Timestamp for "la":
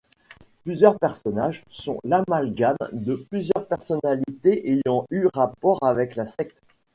6.15-6.25